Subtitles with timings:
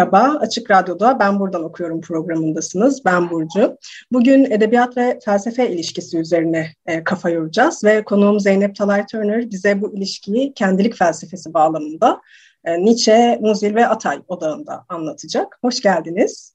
[0.00, 3.04] Merhaba, Açık Radyo'da Ben Buradan Okuyorum programındasınız.
[3.04, 3.78] Ben Burcu.
[4.12, 9.80] Bugün edebiyat ve felsefe ilişkisi üzerine e, kafa yoracağız ve konuğum Zeynep Talay Turner bize
[9.80, 12.20] bu ilişkiyi kendilik felsefesi bağlamında
[12.64, 15.58] e, Nietzsche, Muzil ve Atay odağında anlatacak.
[15.62, 16.54] Hoş geldiniz.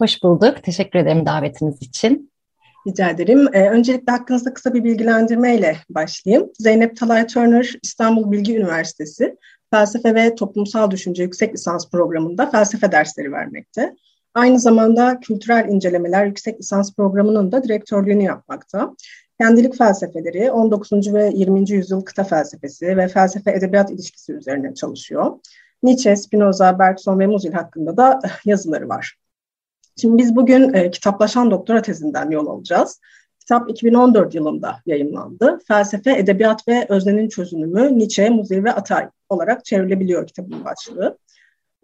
[0.00, 0.62] Hoş bulduk.
[0.62, 2.32] Teşekkür ederim davetiniz için.
[2.86, 3.48] Rica ederim.
[3.52, 6.50] Ee, öncelikle hakkınızda kısa bir bilgilendirmeyle başlayayım.
[6.58, 9.36] Zeynep Talay Turner, İstanbul Bilgi Üniversitesi
[9.72, 13.96] Felsefe ve Toplumsal Düşünce Yüksek Lisans Programı'nda felsefe dersleri vermekte.
[14.34, 18.94] Aynı zamanda Kültürel İncelemeler Yüksek Lisans Programı'nın da direktörlüğünü yapmakta.
[19.40, 21.14] Kendilik felsefeleri, 19.
[21.14, 21.70] ve 20.
[21.70, 25.38] yüzyıl kıta felsefesi ve felsefe-edebiyat ilişkisi üzerine çalışıyor.
[25.82, 29.16] Nietzsche, Spinoza, Bergson ve Muzil hakkında da yazıları var.
[30.00, 33.00] Şimdi biz bugün e, kitaplaşan doktora tezinden yol alacağız.
[33.42, 35.58] Kitap 2014 yılında yayınlandı.
[35.68, 41.18] Felsefe, Edebiyat ve Öznenin Çözünümü Nietzsche, Muzil ve Atay olarak çevrilebiliyor kitabın başlığı.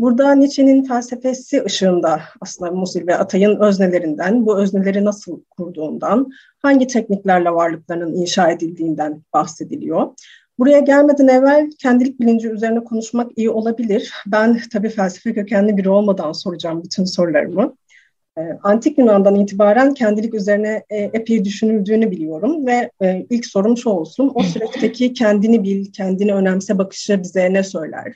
[0.00, 7.50] Burada Nietzsche'nin felsefesi ışığında aslında Musil ve Atay'ın öznelerinden, bu özneleri nasıl kurduğundan, hangi tekniklerle
[7.50, 10.08] varlıklarının inşa edildiğinden bahsediliyor.
[10.58, 14.12] Buraya gelmeden evvel kendilik bilinci üzerine konuşmak iyi olabilir.
[14.26, 17.74] Ben tabii felsefe kökenli biri olmadan soracağım bütün sorularımı.
[18.38, 23.90] Ee, Antik Yunan'dan itibaren kendilik üzerine e, epey düşünüldüğünü biliyorum ve e, ilk sorum şu
[23.90, 28.14] olsun, o süreçteki kendini bil, kendini önemse bakışı bize ne söyler?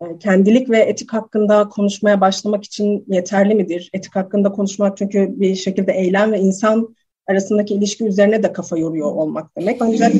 [0.00, 3.90] E, kendilik ve etik hakkında konuşmaya başlamak için yeterli midir?
[3.92, 9.12] Etik hakkında konuşmak çünkü bir şekilde eylem ve insan arasındaki ilişki üzerine de kafa yoruyor
[9.12, 9.82] olmak demek.
[9.82, 10.12] Ancak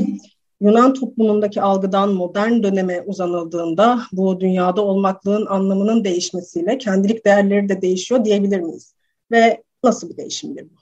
[0.61, 8.25] Yunan toplumundaki algıdan modern döneme uzanıldığında bu dünyada olmaklığın anlamının değişmesiyle kendilik değerleri de değişiyor
[8.25, 8.96] diyebilir miyiz?
[9.31, 10.77] Ve nasıl bir değişimdir bu?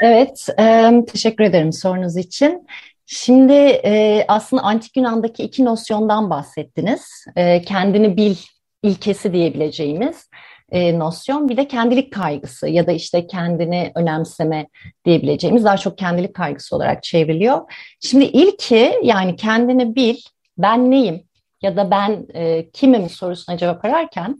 [0.00, 2.66] Evet, e, teşekkür ederim sorunuz için.
[3.06, 3.52] Şimdi
[3.84, 7.24] e, aslında Antik Yunan'daki iki nosyondan bahsettiniz.
[7.36, 8.36] E, kendini bil
[8.82, 10.28] ilkesi diyebileceğimiz
[10.72, 14.68] e, nosyon, bir de kendilik kaygısı ya da işte kendini önemseme
[15.04, 17.72] diyebileceğimiz daha çok kendilik kaygısı olarak çevriliyor.
[18.00, 20.16] Şimdi ilki yani kendini bil,
[20.58, 21.22] ben neyim
[21.62, 24.38] ya da ben e, kimim sorusuna cevap ararken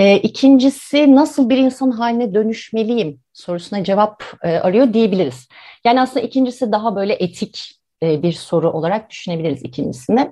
[0.00, 5.48] e, ikincisi nasıl bir insan haline dönüşmeliyim sorusuna cevap e, arıyor diyebiliriz.
[5.84, 10.30] Yani aslında ikincisi daha böyle etik e, bir soru olarak düşünebiliriz ikincisini.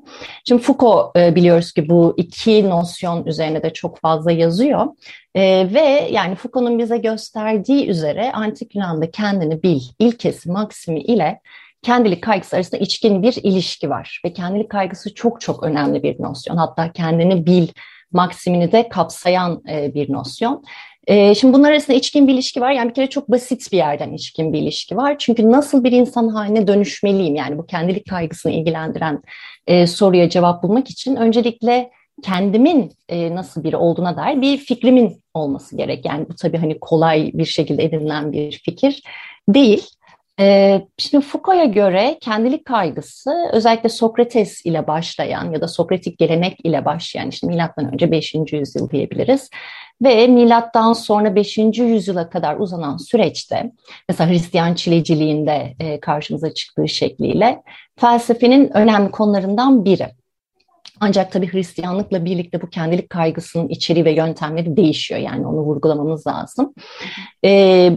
[0.49, 4.87] Şimdi Foucault e, biliyoruz ki bu iki nosyon üzerine de çok fazla yazıyor.
[5.35, 11.41] E, ve yani Foucault'un bize gösterdiği üzere Antik Yunan'da kendini bil ilkesi maksimi ile
[11.83, 14.21] kendilik kaygısı arasında içkin bir ilişki var.
[14.25, 16.57] Ve kendilik kaygısı çok çok önemli bir nosyon.
[16.57, 17.69] Hatta kendini bil
[18.13, 20.65] maksimini de kapsayan e, bir nosyon.
[21.07, 22.73] E, şimdi bunlar arasında içkin bir ilişki var.
[22.73, 25.17] Yani bir kere çok basit bir yerden içkin bir ilişki var.
[25.19, 27.35] Çünkü nasıl bir insan haline dönüşmeliyim?
[27.35, 29.23] Yani bu kendilik kaygısını ilgilendiren
[29.67, 31.91] e, soruya cevap bulmak için öncelikle
[32.23, 36.05] kendimin nasıl biri olduğuna dair bir fikrimin olması gerek.
[36.05, 39.03] Yani bu tabii hani kolay bir şekilde edinilen bir fikir
[39.49, 39.87] değil.
[40.99, 47.29] Şimdi Foucault'a göre kendilik kaygısı özellikle Sokrates ile başlayan ya da Sokratik gelenek ile başlayan
[47.29, 48.35] işte milattan önce 5.
[48.53, 49.51] yüzyıl diyebiliriz
[50.03, 51.59] ve milattan sonra 5.
[51.59, 53.73] yüzyıla kadar uzanan süreçte
[54.09, 57.63] mesela Hristiyan çileciliğinde karşımıza çıktığı şekliyle
[57.97, 60.07] felsefenin önemli konularından biri.
[61.01, 65.21] Ancak tabii Hristiyanlıkla birlikte bu kendilik kaygısının içeriği ve yöntemleri değişiyor.
[65.21, 66.75] Yani onu vurgulamamız lazım.
[67.45, 67.93] Ee,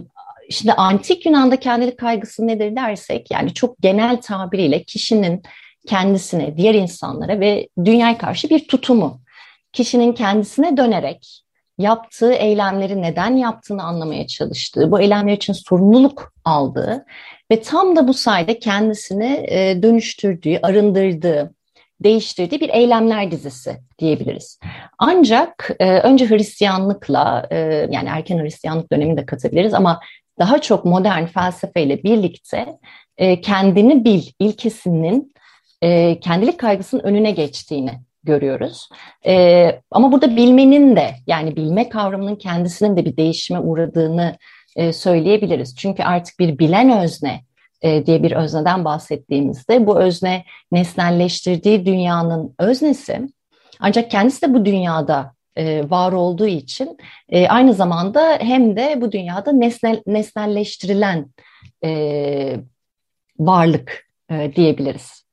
[0.50, 5.42] Şimdi antik Yunan'da kendilik kaygısı nedir dersek yani çok genel tabiriyle kişinin
[5.86, 9.20] kendisine, diğer insanlara ve dünyaya karşı bir tutumu.
[9.72, 11.42] Kişinin kendisine dönerek
[11.78, 17.04] yaptığı eylemleri neden yaptığını anlamaya çalıştığı, bu eylemler için sorumluluk aldığı
[17.50, 21.54] ve tam da bu sayede kendisini e, dönüştürdüğü, arındırdığı,
[22.00, 24.58] değiştirdiği bir eylemler dizisi diyebiliriz.
[24.98, 27.56] Ancak e, önce Hristiyanlıkla e,
[27.90, 30.00] yani erken Hristiyanlık dönemini de katabiliriz ama
[30.38, 32.78] daha çok modern felsefeyle birlikte
[33.16, 35.32] e, kendini bil ilkesinin
[35.82, 37.90] e, kendilik kaygısının önüne geçtiğini
[38.24, 38.88] görüyoruz.
[39.26, 44.36] E, ama burada bilmenin de yani bilme kavramının kendisinin de bir değişime uğradığını
[44.76, 45.76] e, söyleyebiliriz.
[45.76, 47.40] Çünkü artık bir bilen özne
[47.82, 53.28] e, diye bir özneden bahsettiğimizde bu özne nesnelleştirdiği dünyanın öznesi
[53.80, 59.12] ancak kendisi de bu dünyada e, var olduğu için e, aynı zamanda hem de bu
[59.12, 61.26] dünyada nesnel, nesnelleştirilen
[61.84, 62.56] e,
[63.38, 64.06] varlık
[64.56, 65.24] diyebiliriz.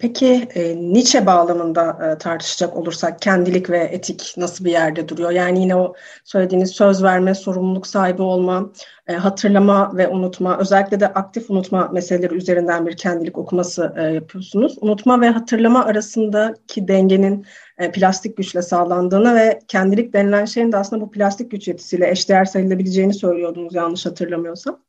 [0.00, 5.30] Peki Nietzsche bağlamında tartışacak olursak kendilik ve etik nasıl bir yerde duruyor?
[5.30, 5.94] Yani yine o
[6.24, 8.72] söylediğiniz söz verme, sorumluluk sahibi olma,
[9.18, 14.76] hatırlama ve unutma, özellikle de aktif unutma meseleleri üzerinden bir kendilik okuması yapıyorsunuz.
[14.80, 17.46] Unutma ve hatırlama arasındaki dengenin
[17.94, 23.14] plastik güçle sağlandığını ve kendilik denilen şeyin de aslında bu plastik güç yetisiyle eşdeğer sayılabileceğini
[23.14, 24.80] söylüyordunuz yanlış hatırlamıyorsam.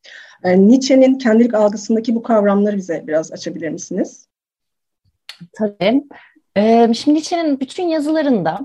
[0.44, 4.28] Nietzsche'nin kendilik algısındaki bu kavramları bize biraz açabilir misiniz?
[5.58, 6.04] Tabii.
[6.58, 8.60] Ee, şimdi Nietzsche'nin bütün yazılarında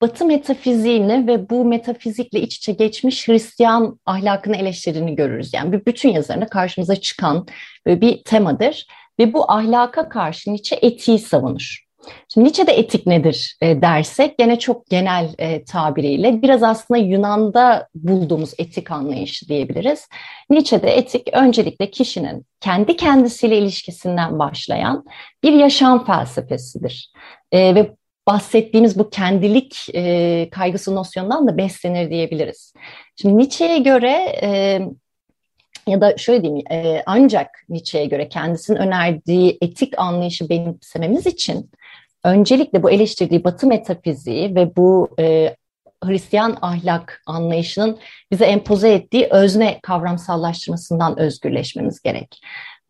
[0.00, 5.54] Batı metafiziğini ve bu metafizikle iç içe geçmiş Hristiyan ahlakını eleştirdiğini görürüz.
[5.54, 7.46] Yani bütün yazılarında karşımıza çıkan
[7.86, 8.86] bir temadır
[9.18, 11.83] ve bu ahlaka karşı Nietzsche etiği savunur.
[12.34, 18.54] Şimdi Nietzsche'de etik nedir e, dersek gene çok genel e, tabiriyle biraz aslında Yunan'da bulduğumuz
[18.58, 20.08] etik anlayışı diyebiliriz.
[20.50, 25.04] Nietzsche'de etik öncelikle kişinin kendi kendisiyle ilişkisinden başlayan
[25.42, 27.12] bir yaşam felsefesidir.
[27.52, 27.90] E, ve
[28.26, 32.74] bahsettiğimiz bu kendilik e, kaygısı nosyonundan da beslenir diyebiliriz.
[33.16, 34.80] Şimdi Nietzsche'ye göre e,
[35.86, 41.70] ya da şöyle diyeyim e, ancak Nietzsche'ye göre kendisinin önerdiği etik anlayışı benimsememiz için
[42.24, 45.56] öncelikle bu eleştirdiği Batı metafiziği ve bu e,
[46.04, 47.98] Hristiyan ahlak anlayışının
[48.30, 52.40] bize empoze ettiği özne kavramsallaştırmasından özgürleşmemiz gerek.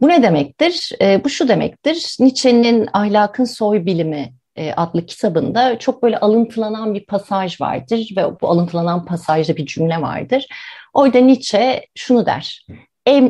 [0.00, 0.90] Bu ne demektir?
[1.00, 2.16] E, bu şu demektir.
[2.20, 8.48] Nietzsche'nin Ahlakın Soy Bilimi e, adlı kitabında çok böyle alıntılanan bir pasaj vardır ve bu
[8.48, 10.46] alıntılanan pasajda bir cümle vardır.
[10.94, 12.66] Orada Nietzsche şunu der.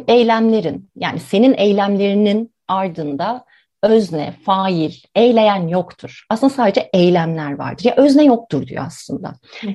[0.08, 3.44] Eylemlerin yani senin eylemlerinin ardında
[3.84, 6.26] özne, fail, eyleyen yoktur.
[6.30, 7.84] Aslında sadece eylemler vardır.
[7.84, 9.32] Ya özne yoktur diyor aslında.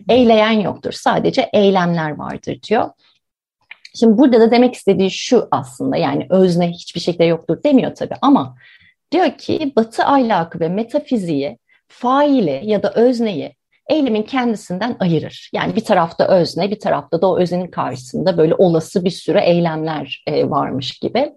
[0.09, 0.91] Eyleyen yoktur.
[0.91, 2.89] Sadece eylemler vardır diyor.
[3.95, 8.55] Şimdi burada da demek istediği şu aslında yani özne hiçbir şekilde yoktur demiyor tabii ama
[9.11, 11.57] diyor ki batı ahlakı ve metafiziği
[11.87, 13.55] faili ya da özneyi
[13.89, 15.49] eylemin kendisinden ayırır.
[15.53, 20.23] Yani bir tarafta özne, bir tarafta da o öznenin karşısında böyle olası bir sürü eylemler
[20.27, 21.33] e, varmış gibi.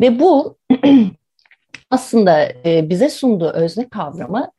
[0.00, 0.58] Ve bu
[1.94, 4.50] aslında e, bize sunduğu özne kavramı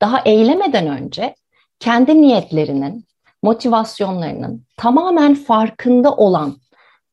[0.00, 1.34] daha eylemeden önce
[1.80, 3.04] kendi niyetlerinin,
[3.42, 6.56] motivasyonlarının tamamen farkında olan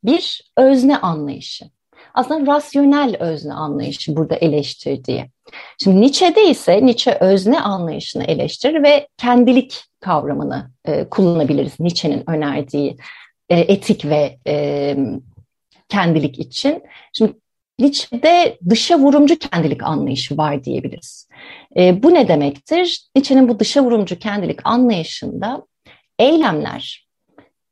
[0.03, 1.65] bir özne anlayışı.
[2.13, 5.25] Aslında rasyonel özne anlayışı burada eleştirdiği.
[5.83, 12.97] Şimdi Nietzsche'de ise Nietzsche özne anlayışını eleştirir ve kendilik kavramını e, kullanabiliriz Nietzsche'nin önerdiği
[13.49, 14.97] e, etik ve e,
[15.89, 16.83] kendilik için.
[17.13, 17.33] Şimdi
[17.81, 21.27] Nietzsche'de dışa vurumcu kendilik anlayışı var diyebiliriz.
[21.77, 23.07] E, bu ne demektir?
[23.15, 25.65] Nietzsche'nin bu dışa vurumcu kendilik anlayışında
[26.19, 27.07] eylemler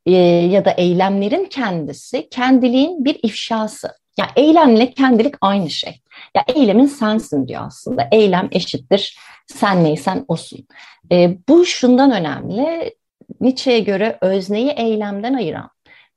[0.06, 0.12] e,
[0.52, 3.88] ya da eylemlerin kendisi kendiliğin bir ifşası.
[3.88, 3.94] Ya
[4.38, 6.02] yani eylemle kendilik aynı şey.
[6.36, 8.08] Ya eylemin sensin diyor aslında.
[8.12, 9.18] Eylem eşittir
[9.48, 10.68] sen neysen osun.
[11.12, 12.96] E, bu şundan önemli.
[13.42, 15.70] Nietzsche'ye göre özneyi eylemden ayıran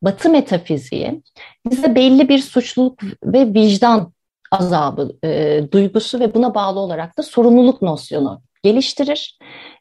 [0.03, 1.23] Batı metafiziği
[1.71, 4.13] bize belli bir suçluluk ve vicdan
[4.51, 9.39] azabı e, duygusu ve buna bağlı olarak da sorumluluk nosyonu geliştirir.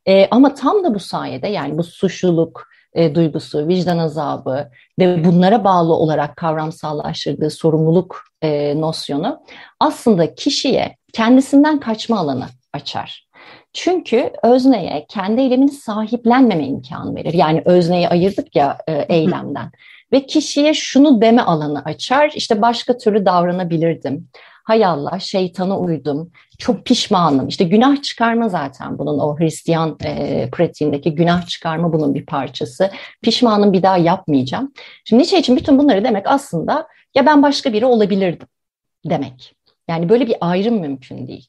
[0.08, 5.63] E, ama tam da bu sayede yani bu suçluluk e, duygusu, vicdan azabı ve bunlara
[5.63, 9.40] bağlı olarak kavramsallaştırdığı sorumluluk e, nosyonu
[9.80, 13.28] aslında kişiye kendisinden kaçma alanı açar.
[13.74, 17.34] Çünkü özneye kendi eylemini sahiplenmeme imkanı verir.
[17.34, 19.72] Yani özneyi ayırdık ya e, eylemden
[20.13, 22.32] ve kişiye şunu deme alanı açar.
[22.36, 24.27] İşte başka türlü davranabilirdim.
[24.63, 26.32] Hay Allah şeytana uydum.
[26.58, 27.48] Çok pişmanım.
[27.48, 32.91] İşte günah çıkarma zaten bunun o Hristiyan e, pratiğindeki günah çıkarma bunun bir parçası.
[33.22, 34.72] Pişmanım bir daha yapmayacağım.
[35.06, 38.48] Şimdi Nietzsche için bütün bunları demek aslında ya ben başka biri olabilirdim
[39.06, 39.56] demek.
[39.88, 41.48] Yani böyle bir ayrım mümkün değil.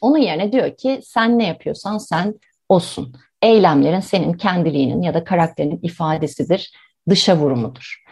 [0.00, 2.34] Onun yerine diyor ki sen ne yapıyorsan sen
[2.68, 3.16] olsun.
[3.42, 6.72] Eylemlerin senin kendiliğinin ya da karakterinin ifadesidir
[7.08, 8.04] dışa vurumudur.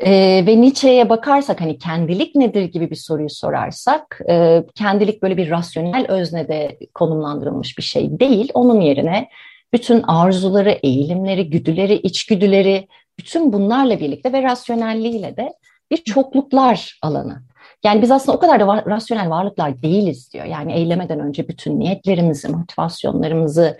[0.00, 0.10] E,
[0.46, 6.06] ve Nietzsche'ye bakarsak hani kendilik nedir gibi bir soruyu sorarsak e, kendilik böyle bir rasyonel
[6.08, 8.50] öznede konumlandırılmış bir şey değil.
[8.54, 9.28] Onun yerine
[9.72, 15.52] bütün arzuları, eğilimleri, güdüleri, içgüdüleri bütün bunlarla birlikte ve rasyonelliğiyle de
[15.90, 17.42] bir çokluklar alanı.
[17.84, 20.44] Yani biz aslında o kadar da rasyonel varlıklar değiliz diyor.
[20.44, 23.78] Yani eylemeden önce bütün niyetlerimizi, motivasyonlarımızı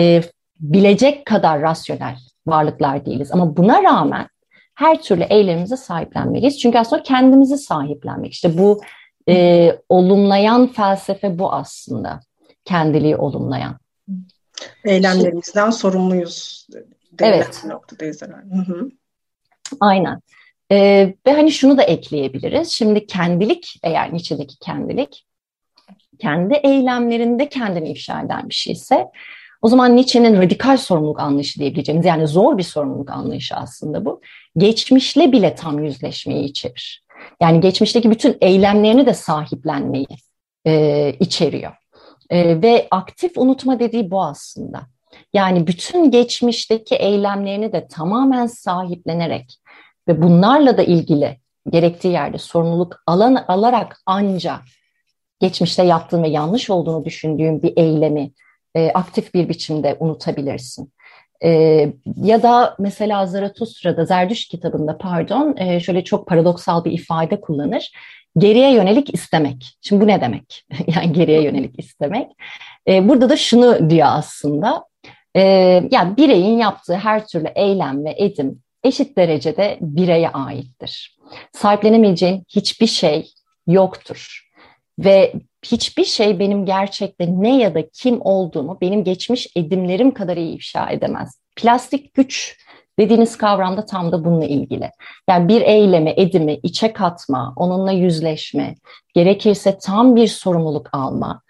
[0.00, 0.22] e,
[0.60, 2.16] bilecek kadar rasyonel
[2.46, 3.32] varlıklar değiliz.
[3.32, 4.28] Ama buna rağmen
[4.74, 6.58] her türlü eylemimize sahiplenmeliyiz.
[6.58, 8.32] Çünkü aslında kendimizi sahiplenmek.
[8.32, 8.80] İşte bu
[9.28, 12.20] e, olumlayan felsefe bu aslında.
[12.64, 13.78] Kendiliği olumlayan.
[14.84, 16.66] Eylemlerimizden Şimdi, sorumluyuz.
[17.20, 17.64] Evet.
[17.66, 18.54] Noktadayız herhalde.
[18.54, 18.90] Hı hı.
[19.80, 20.20] Aynen.
[20.72, 22.68] Ee, ve hani şunu da ekleyebiliriz.
[22.68, 25.26] Şimdi kendilik, eğer Nietzsche'deki kendilik,
[26.18, 29.06] kendi eylemlerinde kendini ifşa eden bir şeyse,
[29.62, 34.20] o zaman Nietzsche'nin radikal sorumluluk anlayışı diyebileceğimiz, yani zor bir sorumluluk anlayışı aslında bu,
[34.56, 37.04] geçmişle bile tam yüzleşmeyi içerir.
[37.40, 40.06] Yani geçmişteki bütün eylemlerini de sahiplenmeyi
[40.66, 41.72] e, içeriyor.
[42.30, 44.80] E, ve aktif unutma dediği bu aslında.
[45.32, 49.58] Yani bütün geçmişteki eylemlerini de tamamen sahiplenerek
[50.08, 51.40] ve bunlarla da ilgili
[51.70, 54.60] gerektiği yerde sorumluluk alan, alarak ancak
[55.40, 58.32] geçmişte yaptığın ve yanlış olduğunu düşündüğün bir eylemi
[58.74, 60.92] e, aktif bir biçimde unutabilirsin.
[61.44, 61.50] E,
[62.16, 67.92] ya da mesela Zarathustra'da, Zerdüş kitabında pardon, e, şöyle çok paradoksal bir ifade kullanır.
[68.38, 69.78] Geriye yönelik istemek.
[69.80, 70.64] Şimdi bu ne demek?
[70.96, 72.30] yani geriye yönelik istemek.
[72.88, 74.84] E, burada da şunu diyor aslında.
[75.36, 75.40] E,
[75.90, 81.18] yani bireyin yaptığı her türlü eylem ve edim eşit derecede bireye aittir.
[81.52, 83.32] Sahiplenemeyeceğin hiçbir şey
[83.66, 84.50] yoktur.
[84.98, 85.32] Ve
[85.64, 90.90] hiçbir şey benim gerçekte ne ya da kim olduğumu benim geçmiş edimlerim kadar iyi ifşa
[90.90, 91.40] edemez.
[91.56, 92.58] Plastik güç
[92.98, 94.90] dediğiniz kavramda tam da bununla ilgili.
[95.28, 98.74] Yani bir eylemi, edimi içe katma, onunla yüzleşme,
[99.14, 101.42] gerekirse tam bir sorumluluk alma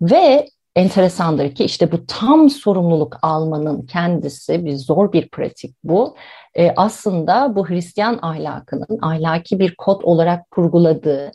[0.00, 6.16] ve enteresandır ki işte bu tam sorumluluk almanın kendisi bir zor bir pratik bu.
[6.54, 11.30] E, aslında bu Hristiyan ahlakının ahlaki bir kod olarak kurguladığı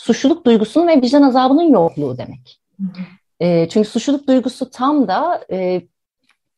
[0.00, 2.60] suçluluk duygusunun ve vicdan azabının yokluğu demek.
[3.40, 5.82] E, çünkü suçluluk duygusu tam da e,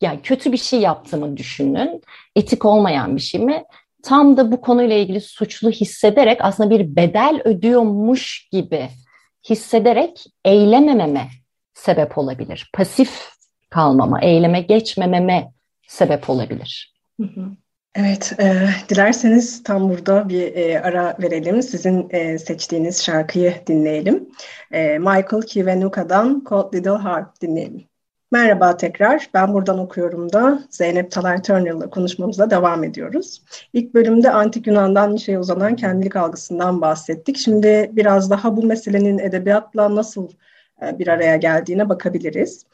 [0.00, 2.02] yani kötü bir şey yaptığımı düşünün,
[2.36, 3.64] etik olmayan bir şey mi?
[4.02, 8.88] Tam da bu konuyla ilgili suçlu hissederek aslında bir bedel ödüyormuş gibi
[9.50, 11.28] hissederek eylemememe
[11.74, 12.70] sebep olabilir.
[12.74, 13.30] Pasif
[13.70, 15.52] kalmama, eyleme geçmememe
[15.88, 16.94] sebep olabilir.
[17.94, 21.62] Evet, e, dilerseniz tam burada bir e, ara verelim.
[21.62, 24.28] Sizin e, seçtiğiniz şarkıyı dinleyelim.
[24.70, 27.84] E, Michael Kivenuka'dan Cold Little Heart dinleyelim.
[28.30, 33.42] Merhaba tekrar, ben buradan okuyorum da Zeynep Talay Turner'la konuşmamıza devam ediyoruz.
[33.72, 37.36] İlk bölümde Antik Yunan'dan şeye uzanan kendilik algısından bahsettik.
[37.36, 40.28] Şimdi biraz daha bu meselenin edebiyatla nasıl
[40.82, 42.66] e, bir araya geldiğine bakabiliriz.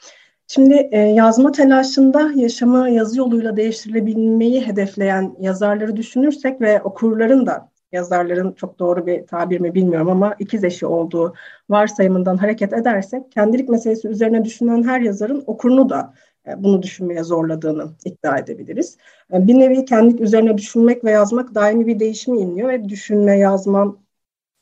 [0.51, 8.53] Şimdi e, yazma telaşında yaşamı yazı yoluyla değiştirilebilmeyi hedefleyen yazarları düşünürsek ve okurların da yazarların
[8.53, 11.35] çok doğru bir tabir mi bilmiyorum ama ikiz eşi olduğu
[11.71, 16.15] varsayımından hareket edersek kendilik meselesi üzerine düşünen her yazarın okurunu da
[16.47, 18.97] e, bunu düşünmeye zorladığını iddia edebiliriz.
[19.33, 23.97] Bir nevi kendilik üzerine düşünmek ve yazmak daimi bir değişimi inliyor ve düşünme, yazma,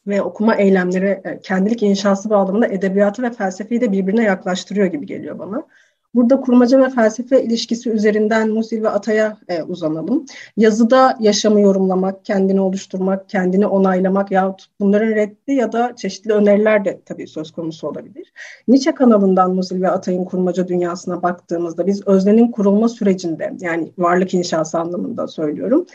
[0.06, 5.38] ve okuma eylemleri e, kendilik inşası bağlamında edebiyatı ve felsefeyi de birbirine yaklaştırıyor gibi geliyor
[5.38, 5.66] bana.
[6.16, 10.26] Burada kurmaca ve felsefe ilişkisi üzerinden Musil ve Atay'a e, uzanalım.
[10.56, 17.00] Yazıda yaşamı yorumlamak, kendini oluşturmak, kendini onaylamak yahut bunların reddi ya da çeşitli öneriler de
[17.04, 18.32] tabii söz konusu olabilir.
[18.68, 24.78] Nietzsche kanalından Musil ve Atay'ın kurmaca dünyasına baktığımızda biz öznenin kurulma sürecinde yani varlık inşası
[24.78, 25.86] anlamında söylüyorum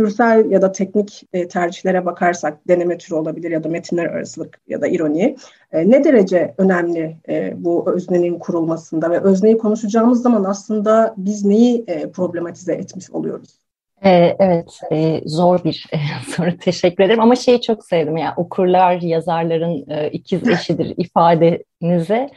[0.00, 4.80] Türsel ya da teknik e, tercihlere bakarsak deneme türü olabilir ya da metinler arasılık ya
[4.80, 5.36] da ironi.
[5.72, 11.84] E, ne derece önemli e, bu öznenin kurulmasında ve özneyi konuşacağımız zaman aslında biz neyi
[11.86, 13.58] e, problematize etmiş oluyoruz?
[14.04, 15.98] Ee, evet, e, zor bir e,
[16.36, 16.56] soru.
[16.56, 17.20] Teşekkür ederim.
[17.20, 22.30] Ama şeyi çok sevdim ya, yani okurlar yazarların e, ikiz eşidir ifadenize.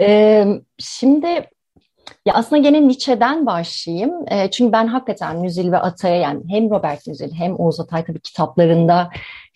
[0.00, 0.44] E,
[0.78, 1.28] şimdi
[2.26, 4.12] ya aslında gene Nietzsche'den başlayayım.
[4.28, 8.20] E, çünkü ben hakikaten Müzil ve Atay'a yani hem Robert Müzil hem Oğuz Atay tabii
[8.20, 9.10] kitaplarında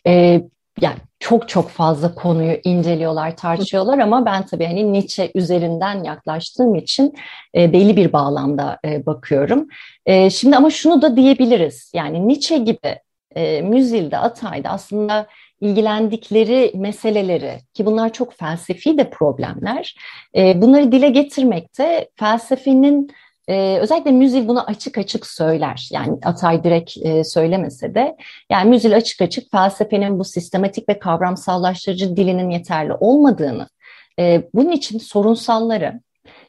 [0.06, 0.42] e,
[0.80, 7.14] yani çok çok fazla konuyu inceliyorlar, tartışıyorlar ama ben tabii hani Nietzsche üzerinden yaklaştığım için
[7.56, 9.68] e, belli bir bağlamda e, bakıyorum.
[10.06, 11.92] E, şimdi ama şunu da diyebiliriz.
[11.94, 12.98] Yani Nietzsche gibi
[13.36, 15.26] e, Müzil'de, Atay'da aslında
[15.60, 19.96] ilgilendikleri meseleleri ki bunlar çok felsefi de problemler
[20.36, 23.10] e, bunları dile getirmekte felsefenin
[23.48, 25.88] e, özellikle Müzil bunu açık açık söyler.
[25.92, 28.16] Yani Atay direkt e, söylemese de
[28.50, 33.68] yani Müzil açık açık felsefenin bu sistematik ve kavramsallaştırıcı dilinin yeterli olmadığını
[34.18, 36.00] e, bunun için sorunsalları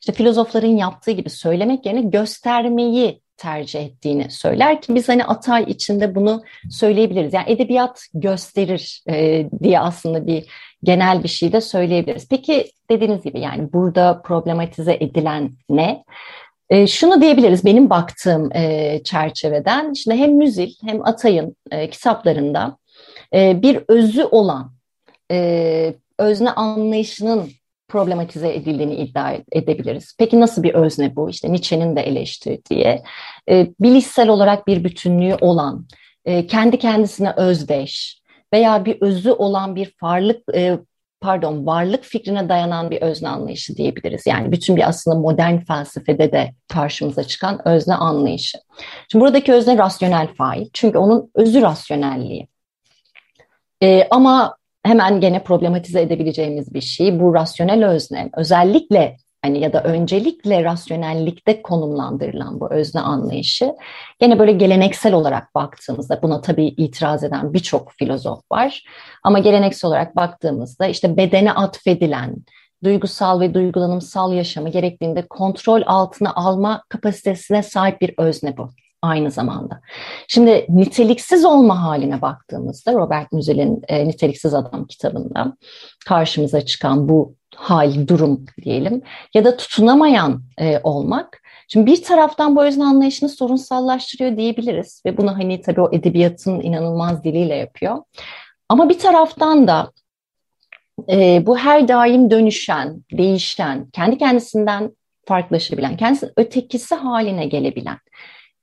[0.01, 6.15] işte filozofların yaptığı gibi söylemek yerine göstermeyi tercih ettiğini söyler ki biz hani Atay içinde
[6.15, 7.33] bunu söyleyebiliriz.
[7.33, 10.45] Yani edebiyat gösterir e, diye aslında bir
[10.83, 12.27] genel bir şey de söyleyebiliriz.
[12.29, 16.03] Peki dediğiniz gibi yani burada problematize edilen ne?
[16.69, 22.77] E, şunu diyebiliriz benim baktığım e, çerçeveden, şimdi hem Müzil hem Atay'ın e, kitaplarında
[23.33, 24.71] e, bir özü olan
[25.31, 27.49] e, özne anlayışının
[27.91, 30.15] problematize edildiğini iddia edebiliriz.
[30.19, 31.29] Peki nasıl bir özne bu?
[31.29, 33.01] İşte Nietzsche'nin de eleştirdiği,
[33.49, 35.85] e, bilişsel olarak bir bütünlüğü olan,
[36.25, 38.21] e, kendi kendisine özdeş
[38.53, 40.79] veya bir özü olan bir varlık, e,
[41.21, 44.27] pardon varlık fikrine dayanan bir özne anlayışı diyebiliriz.
[44.27, 48.57] Yani bütün bir aslında modern felsefede de karşımıza çıkan özne anlayışı.
[49.11, 50.69] Şimdi buradaki özne rasyonel fail.
[50.73, 52.47] Çünkü onun özü rasyonelliği.
[53.83, 58.29] E, ama hemen gene problematize edebileceğimiz bir şey bu rasyonel özne.
[58.37, 63.75] Özellikle hani ya da öncelikle rasyonellikte konumlandırılan bu özne anlayışı
[64.19, 68.83] gene böyle geleneksel olarak baktığımızda buna tabii itiraz eden birçok filozof var
[69.23, 72.35] ama geleneksel olarak baktığımızda işte bedene atfedilen
[72.83, 78.69] duygusal ve duygulanımsal yaşamı gerektiğinde kontrol altına alma kapasitesine sahip bir özne bu
[79.01, 79.81] aynı zamanda.
[80.27, 85.57] Şimdi niteliksiz olma haline baktığımızda Robert Musil'in e, Niteliksiz Adam kitabında
[86.05, 89.01] karşımıza çıkan bu hal, durum diyelim
[89.33, 91.41] ya da tutunamayan e, olmak.
[91.67, 97.23] Şimdi bir taraftan bu özne anlayışını sorunsallaştırıyor diyebiliriz ve bunu hani tabii o edebiyatın inanılmaz
[97.23, 97.97] diliyle yapıyor.
[98.69, 99.91] Ama bir taraftan da
[101.09, 104.91] e, bu her daim dönüşen, değişen, kendi kendisinden
[105.25, 107.97] farklılaşabilen, kendisinin ötekisi haline gelebilen,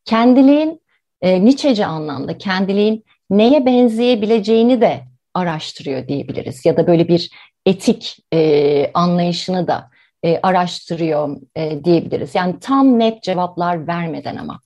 [0.09, 0.81] kendiliğin
[1.23, 5.00] e, Nietzsche'ci anlamda kendiliğin neye benzeyebileceğini de
[5.35, 6.67] araştırıyor diyebiliriz.
[6.67, 7.31] Ya da böyle bir
[7.67, 9.91] etik e, anlayışını da
[10.25, 12.35] e, araştırıyor e, diyebiliriz.
[12.35, 14.61] Yani tam net cevaplar vermeden ama.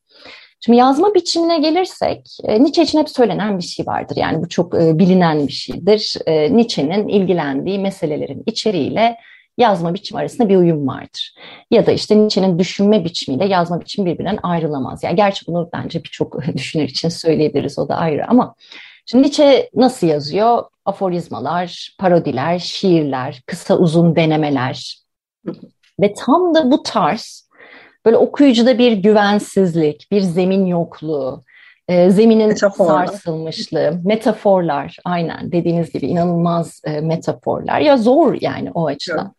[0.64, 4.16] Şimdi yazma biçimine gelirsek, e, Nietzsche için hep söylenen bir şey vardır.
[4.16, 6.16] Yani bu çok e, bilinen bir şeydir.
[6.26, 9.16] E, Nietzsche'nin ilgilendiği meselelerin içeriğiyle
[9.58, 11.34] yazma biçimi arasında bir uyum vardır.
[11.70, 15.02] Ya da işte Nietzsche'nin düşünme biçimiyle yazma biçimi birbirinden ayrılamaz.
[15.02, 18.54] Yani gerçi bunu bence birçok düşünür için söyleyebiliriz o da ayrı ama
[19.06, 20.64] şimdi Nietzsche nasıl yazıyor?
[20.84, 25.02] Aforizmalar, parodiler, şiirler, kısa uzun denemeler
[26.00, 27.48] ve tam da bu tarz
[28.04, 31.44] böyle okuyucuda bir güvensizlik, bir zemin yokluğu,
[31.88, 33.06] e, zeminin metaforlar.
[33.06, 37.80] sarsılmışlığı, metaforlar aynen dediğiniz gibi inanılmaz e, metaforlar.
[37.80, 39.34] Ya zor yani o açıdan.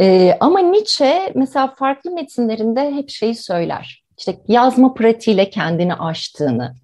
[0.00, 4.04] E, ama Nietzsche mesela farklı metinlerinde hep şeyi söyler.
[4.18, 6.74] İşte yazma pratiğiyle kendini aştığını,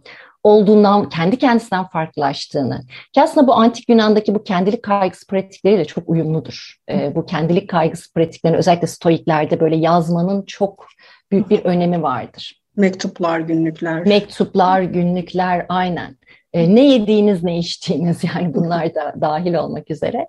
[0.42, 2.80] olduğundan, kendi kendisinden farklılaştığını.
[3.12, 6.76] Ki aslında bu antik Yunan'daki bu kendilik kaygısı pratikleriyle çok uyumludur.
[6.90, 10.86] E, bu kendilik kaygısı pratiklerinin özellikle stoiklerde böyle yazmanın çok
[11.30, 12.63] büyük bir önemi vardır.
[12.76, 14.06] Mektuplar, günlükler.
[14.06, 16.16] Mektuplar, günlükler aynen.
[16.52, 20.28] E, ne yediğiniz, ne içtiğiniz yani bunlar da dahil olmak üzere.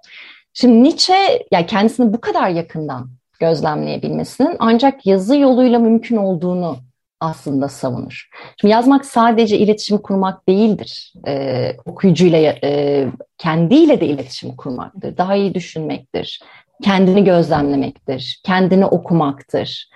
[0.53, 6.77] Şimdi Nietzsche yani kendisini bu kadar yakından gözlemleyebilmesinin ancak yazı yoluyla mümkün olduğunu
[7.19, 8.29] aslında savunur.
[8.61, 11.13] Şimdi yazmak sadece iletişim kurmak değildir.
[11.27, 13.05] Ee, okuyucuyla, e,
[13.37, 15.17] kendiyle de iletişim kurmaktır.
[15.17, 16.41] Daha iyi düşünmektir.
[16.83, 18.41] Kendini gözlemlemektir.
[18.43, 19.89] Kendini okumaktır.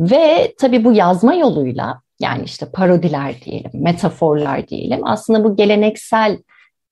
[0.00, 6.38] Ve tabii bu yazma yoluyla yani işte parodiler diyelim, metaforlar diyelim aslında bu geleneksel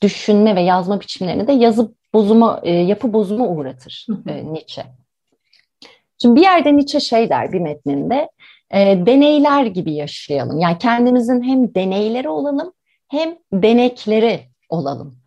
[0.02, 4.84] düşünme ve yazma biçimlerini de yazı bozuma, e, yapı bozuma uğratır e, Nietzsche.
[6.22, 8.28] Şimdi bir yerde Nietzsche şey der bir metninde,
[8.70, 10.58] e, deneyler gibi yaşayalım.
[10.58, 12.72] Yani kendimizin hem deneyleri olalım
[13.08, 15.18] hem denekleri olalım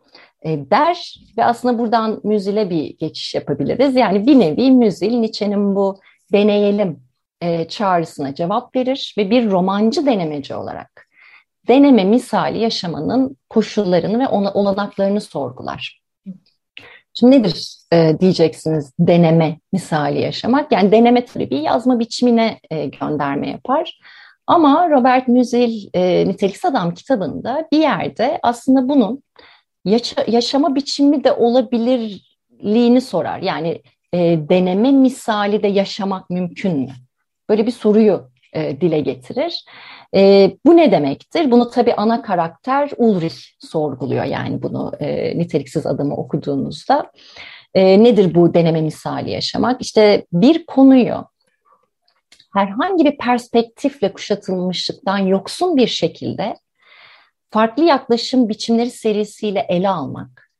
[0.41, 3.96] e, der ve aslında buradan müzile bir geçiş yapabiliriz.
[3.96, 6.00] Yani bir nevi müzil Nietzsche'nin bu
[6.34, 7.11] deneyelim
[7.41, 11.08] e, çağrısına cevap verir ve bir romancı denemeci olarak
[11.67, 16.01] deneme misali yaşamanın koşullarını ve ona olanaklarını sorgular.
[17.13, 20.71] Şimdi nedir e, diyeceksiniz deneme misali yaşamak?
[20.71, 23.99] Yani deneme tabii bir yazma biçimine e, gönderme yapar.
[24.47, 29.23] Ama Robert Musil e, Niteliksiz Adam kitabında bir yerde aslında bunun
[29.86, 33.39] yaşa, yaşama biçimi de olabilirliğini sorar.
[33.39, 33.82] Yani
[34.13, 36.91] e, deneme misali de yaşamak mümkün mü?
[37.52, 39.66] Böyle bir soruyu e, dile getirir.
[40.16, 41.52] E, bu ne demektir?
[41.52, 47.12] Bunu tabii ana karakter Ulrich sorguluyor yani bunu e, niteliksiz adamı okuduğunuzda.
[47.74, 49.82] E, nedir bu deneme misali yaşamak?
[49.82, 51.26] İşte bir konuyu
[52.54, 56.56] herhangi bir perspektifle kuşatılmışlıktan yoksun bir şekilde
[57.50, 60.52] farklı yaklaşım biçimleri serisiyle ele almak.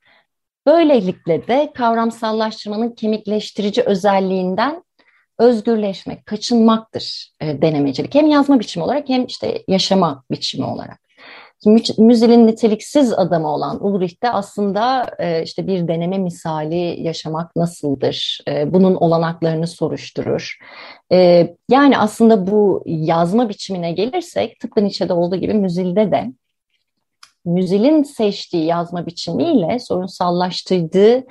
[0.66, 4.84] Böylelikle de kavramsallaştırmanın kemikleştirici özelliğinden
[5.42, 8.16] özgürleşmek, kaçınmaktır e, denemecilik.
[8.16, 11.02] Hem yazma biçimi olarak hem işte yaşama biçimi olarak.
[11.98, 18.40] Müzil'in niteliksiz adamı olan Ulrich de aslında e, işte bir deneme misali yaşamak nasıldır?
[18.48, 20.58] E, bunun olanaklarını soruşturur.
[21.12, 26.32] E, yani aslında bu yazma biçimine gelirsek tıpkı Nietzsche'de olduğu gibi Müzil'de de
[27.46, 31.24] Müzil'in seçtiği yazma biçimiyle sorunsallaştırdığı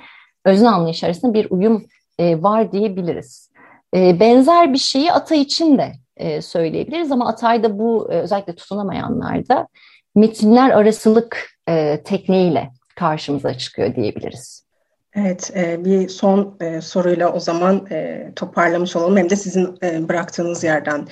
[0.45, 1.85] özne anlayış arasında bir uyum
[2.19, 3.50] e, var diyebiliriz.
[3.95, 9.67] E, benzer bir şeyi Ata için de e, söyleyebiliriz ama Atay'da bu e, özellikle tutunamayanlarda
[10.15, 14.70] metinler arasılık e, tekniğiyle karşımıza çıkıyor diyebiliriz.
[15.15, 19.17] Evet, e, bir son e, soruyla o zaman e, toparlamış olalım.
[19.17, 21.07] Hem de sizin bıraktığınız yerden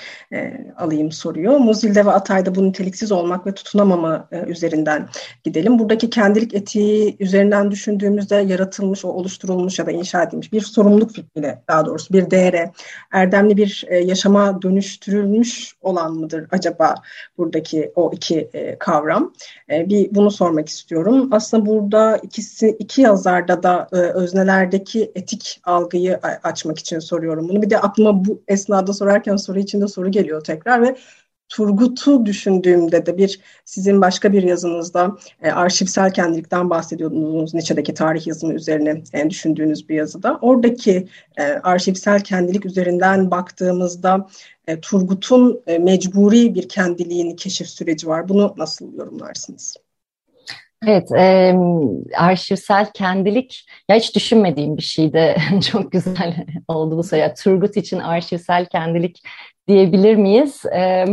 [0.77, 1.51] alayım soruyu.
[1.51, 5.09] Muzil'de ve Atay'da bu niteliksiz olmak ve tutunamama üzerinden
[5.43, 5.79] gidelim.
[5.79, 11.61] Buradaki kendilik etiği üzerinden düşündüğümüzde yaratılmış, o oluşturulmuş ya da inşa edilmiş bir sorumluluk fikriyle
[11.67, 12.71] daha doğrusu bir değere,
[13.11, 16.95] erdemli bir yaşama dönüştürülmüş olan mıdır acaba
[17.37, 19.33] buradaki o iki kavram?
[19.69, 21.29] Bir bunu sormak istiyorum.
[21.31, 27.61] Aslında burada ikisi iki yazarda da e, öznelerdeki etik algıyı açmak için soruyorum bunu.
[27.61, 30.95] Bir de aklıma bu esnada sorarken soru içinde soru geliyor tekrar ve
[31.49, 38.53] Turgut'u düşündüğümde de bir sizin başka bir yazınızda e, arşivsel kendilikten bahsediyordunuz Nietzsche'deki tarih yazımı
[38.53, 40.39] üzerine e, düşündüğünüz bir yazıda.
[40.41, 44.27] Oradaki e, arşivsel kendilik üzerinden baktığımızda
[44.67, 48.29] e, Turgut'un e, mecburi bir kendiliğini keşif süreci var.
[48.29, 49.88] Bunu nasıl yorumlarsınız?
[50.87, 51.55] Evet, e,
[52.17, 55.35] arşivsel kendilik ya hiç düşünmediğim bir şeydi.
[55.71, 57.33] Çok güzel oldu bu soru.
[57.43, 59.23] Turgut için arşivsel kendilik
[59.67, 60.65] diyebilir miyiz?
[60.65, 61.05] E,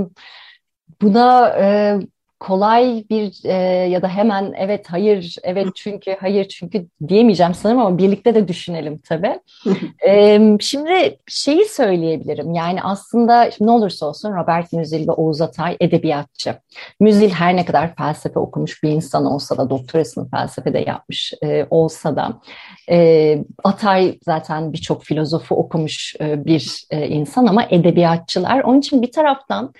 [1.03, 1.99] buna e,
[2.41, 3.53] kolay bir e,
[3.89, 8.99] ya da hemen evet hayır evet çünkü hayır çünkü diyemeyeceğim sanırım ama birlikte de düşünelim
[8.99, 9.41] tabii.
[10.09, 16.55] e, şimdi şeyi söyleyebilirim yani aslında ne olursa olsun Robert Müzil ve Oğuz Atay edebiyatçı.
[17.01, 22.17] Müzil her ne kadar felsefe okumuş bir insan olsa da doktorasını felsefede yapmış e, olsa
[22.17, 22.41] da
[22.91, 28.61] e, Atay zaten birçok filozofu okumuş e, bir e, insan ama edebiyatçılar.
[28.61, 29.73] Onun için bir taraftan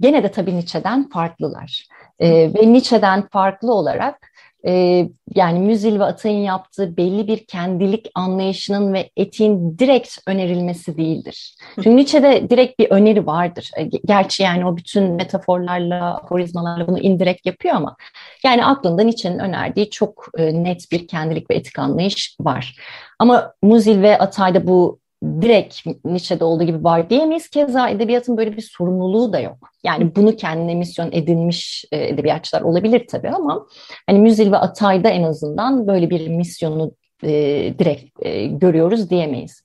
[0.00, 1.86] gene de tabii Nietzsche'den farklılar.
[2.18, 4.34] E, ve Nietzsche'den farklı olarak
[4.66, 11.54] e, yani Müzil ve Atay'ın yaptığı belli bir kendilik anlayışının ve etiğin direkt önerilmesi değildir.
[11.74, 13.70] Çünkü Nietzsche'de direkt bir öneri vardır.
[13.76, 17.96] E, gerçi yani o bütün metaforlarla, aforizmalarla bunu indirekt yapıyor ama
[18.44, 22.76] yani aklında Nietzsche'nin önerdiği çok e, net bir kendilik ve etik anlayış var.
[23.18, 25.03] Ama Muzil ve Atay'da bu
[25.42, 27.48] direkt Nietzsche'de olduğu gibi var diyemeyiz.
[27.48, 29.70] Keza edebiyatın böyle bir sorumluluğu da yok.
[29.84, 33.66] Yani bunu kendine misyon edinmiş e, edebiyatçılar olabilir tabii ama
[34.06, 37.30] hani Müzil ve Atay'da en azından böyle bir misyonu e,
[37.78, 39.62] direkt e, görüyoruz diyemeyiz.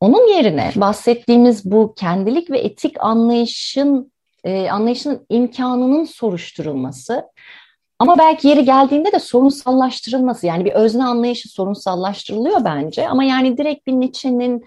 [0.00, 4.12] Onun yerine bahsettiğimiz bu kendilik ve etik anlayışın
[4.44, 7.24] e, anlayışının imkanının soruşturulması
[7.98, 13.86] ama belki yeri geldiğinde de sorunsallaştırılması yani bir özne anlayışı sorunsallaştırılıyor bence ama yani direkt
[13.86, 14.64] bir Nietzsche'nin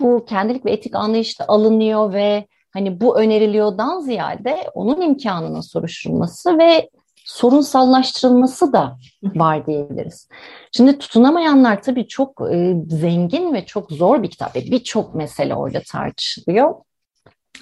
[0.00, 6.90] bu kendilik ve etik anlayışta alınıyor ve hani bu öneriliyordan ziyade onun imkanının soruşturulması ve
[7.24, 10.28] sorunsallaştırılması da var diyebiliriz.
[10.72, 14.54] Şimdi tutunamayanlar tabii çok e, zengin ve çok zor bir kitap.
[14.54, 16.74] Birçok mesele orada tartışılıyor.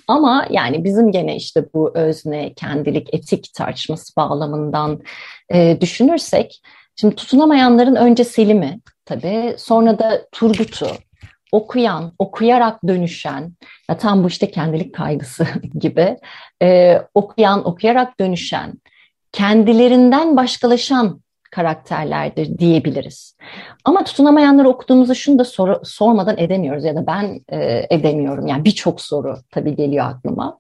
[0.09, 5.01] Ama yani bizim gene işte bu özne, kendilik, etik tartışması bağlamından
[5.53, 6.63] e, düşünürsek,
[6.97, 10.87] şimdi tutunamayanların önce Selim'i tabii, sonra da Turgut'u,
[11.53, 13.53] okuyan, okuyarak dönüşen,
[13.91, 15.47] ya tam bu işte kendilik kaygısı
[15.79, 16.17] gibi,
[16.63, 18.73] e, okuyan, okuyarak dönüşen,
[19.33, 23.37] kendilerinden başkalaşan karakterlerdir diyebiliriz.
[23.85, 28.47] Ama tutunamayanları okuduğumuzda şunu da sor, sormadan edemiyoruz ya da ben e, edemiyorum.
[28.47, 30.59] Yani birçok soru tabii geliyor aklıma.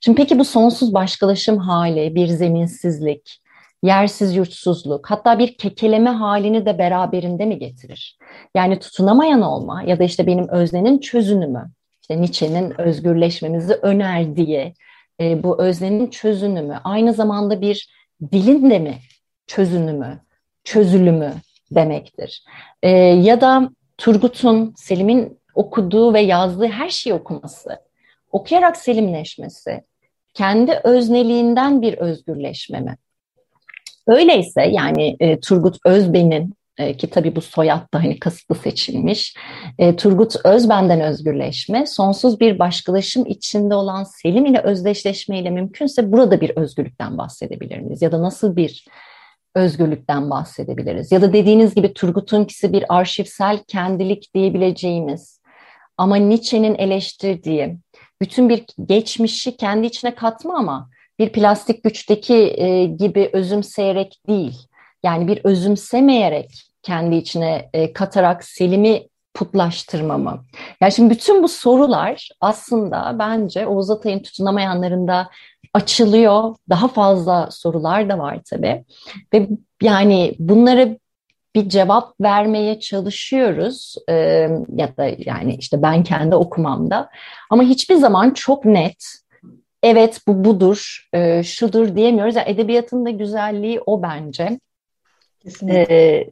[0.00, 3.40] Şimdi peki bu sonsuz başkalaşım hali, bir zeminsizlik,
[3.82, 8.18] yersiz yurtsuzluk, hatta bir kekeleme halini de beraberinde mi getirir?
[8.54, 14.74] Yani tutunamayan olma ya da işte benim öznenin çözünümü, işte Nietzsche'nin özgürleşmemizi önerdiği
[15.20, 17.88] e, bu öznenin çözünümü aynı zamanda bir
[18.32, 18.98] dilin de mi
[19.46, 20.20] çözünümü,
[20.64, 21.32] çözülümü
[21.70, 22.44] demektir.
[22.82, 27.78] E, ya da Turgut'un, Selim'in okuduğu ve yazdığı her şeyi okuması,
[28.32, 29.82] okuyarak selimleşmesi,
[30.34, 32.96] kendi özneliğinden bir özgürleşme mi?
[34.08, 39.36] Öyleyse yani e, Turgut Özben'in e, ki tabii bu soyad da hani kasıtlı seçilmiş.
[39.78, 46.50] E, Turgut Özben'den özgürleşme, sonsuz bir başkalaşım içinde olan Selim ile özdeşleşmeyle mümkünse burada bir
[46.56, 48.02] özgürlükten bahsedebilir miyiz?
[48.02, 48.86] Ya da nasıl bir
[49.54, 51.12] özgürlükten bahsedebiliriz?
[51.12, 55.40] Ya da dediğiniz gibi Turgut'unkisi bir arşivsel kendilik diyebileceğimiz
[55.96, 57.78] ama Nietzsche'nin eleştirdiği
[58.20, 64.58] bütün bir geçmişi kendi içine katma ama bir plastik güçteki e, gibi özümseyerek değil.
[65.02, 66.50] Yani bir özümsemeyerek
[66.82, 70.44] kendi içine e, katarak Selim'i putlaştırma mı?
[70.80, 75.30] Yani şimdi bütün bu sorular aslında bence Oğuz Atay'ın tutunamayanlarında
[75.74, 76.54] açılıyor.
[76.68, 78.84] Daha fazla sorular da var tabii.
[79.34, 79.48] Ve
[79.82, 80.88] yani bunlara
[81.54, 84.14] bir cevap vermeye çalışıyoruz ee,
[84.76, 87.10] ya da yani işte ben kendi okumamda
[87.50, 89.04] ama hiçbir zaman çok net
[89.82, 92.36] evet bu budur e, şudur diyemiyoruz.
[92.36, 94.60] Yani edebiyatın da güzelliği o bence.
[95.42, 95.94] Kesinlikle.
[95.94, 96.30] Ee,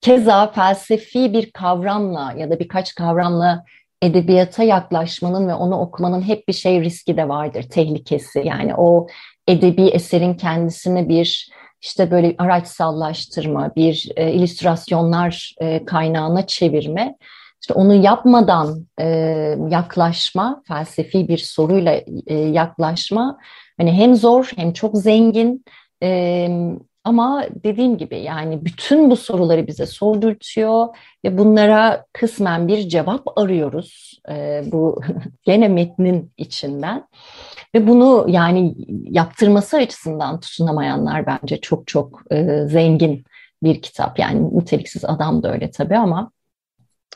[0.00, 3.64] keza felsefi bir kavramla ya da birkaç kavramla
[4.02, 8.42] edebiyata yaklaşmanın ve onu okumanın hep bir şey riski de vardır, tehlikesi.
[8.44, 9.06] Yani o
[9.48, 11.50] edebi eserin kendisini bir
[11.82, 17.16] işte böyle araçsallaştırma, bir e, illüstrasyonlar e, kaynağına çevirme,
[17.60, 19.06] işte onu yapmadan e,
[19.68, 23.38] yaklaşma, felsefi bir soruyla e, yaklaşma,
[23.78, 25.64] hani hem zor hem çok zengin
[26.02, 26.48] e,
[27.06, 30.86] ama dediğim gibi yani bütün bu soruları bize sordurtuyor
[31.24, 35.00] ve bunlara kısmen bir cevap arıyoruz e, bu
[35.44, 37.08] gene metnin içinden.
[37.74, 38.74] Ve bunu yani
[39.10, 43.24] yaptırması açısından tutunamayanlar bence çok çok e, zengin
[43.62, 44.18] bir kitap.
[44.18, 46.30] Yani niteliksiz adam da öyle tabii ama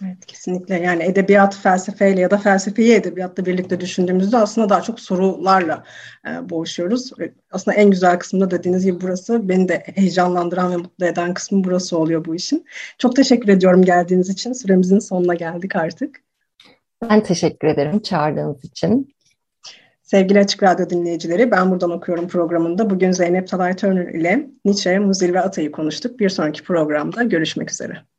[0.05, 5.85] Evet kesinlikle yani edebiyat felsefeyle ya da felsefeyi edebiyatla birlikte düşündüğümüzde aslında daha çok sorularla
[6.29, 7.13] e, boğuşuyoruz.
[7.51, 11.65] Aslında en güzel kısmı da dediğiniz gibi burası beni de heyecanlandıran ve mutlu eden kısmı
[11.65, 12.67] burası oluyor bu işin.
[12.99, 14.53] Çok teşekkür ediyorum geldiğiniz için.
[14.53, 16.23] Süremizin sonuna geldik artık.
[17.03, 19.15] Ben teşekkür ederim çağırdığınız için.
[20.03, 25.35] Sevgili Açık Radyo dinleyicileri, Ben Buradan Okuyorum programında bugün Zeynep Talay Turner ile Nietzsche, Muzil
[25.35, 26.19] ve Atay'ı konuştuk.
[26.19, 28.11] Bir sonraki programda görüşmek üzere.